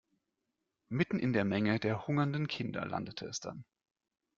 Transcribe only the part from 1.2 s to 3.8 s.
der Menge der hungernden Kinder landete es dann.